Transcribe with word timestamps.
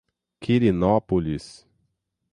Quirinópolis 0.41 1.67